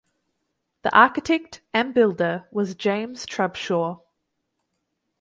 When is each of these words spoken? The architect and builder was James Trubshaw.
The 0.81 0.91
architect 0.97 1.61
and 1.75 1.93
builder 1.93 2.47
was 2.51 2.73
James 2.73 3.23
Trubshaw. 3.27 4.01